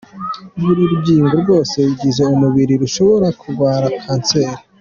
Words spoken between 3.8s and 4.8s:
kanseri.